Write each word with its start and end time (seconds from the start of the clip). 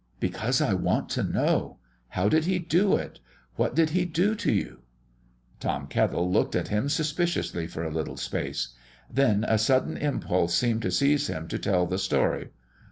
"Because 0.19 0.61
I 0.61 0.73
want 0.73 1.09
to 1.09 1.21
know. 1.21 1.77
How 2.07 2.27
did 2.27 2.45
He 2.45 2.57
do 2.57 2.95
it? 2.95 3.19
What 3.55 3.75
did 3.75 3.91
He 3.91 4.03
do 4.03 4.33
to 4.33 4.51
you?" 4.51 4.79
Tom 5.59 5.85
Kettle 5.85 6.27
looked 6.31 6.55
at 6.55 6.69
him 6.69 6.89
suspiciously 6.89 7.67
for 7.67 7.83
a 7.83 7.91
little 7.93 8.17
space. 8.17 8.69
Then 9.13 9.43
a 9.47 9.59
sudden 9.59 9.97
impulse 9.97 10.55
seemed 10.55 10.81
to 10.81 10.89
seize 10.89 11.27
him 11.27 11.47
to 11.49 11.59
tell 11.59 11.85
the 11.85 11.99
story. 11.99 12.49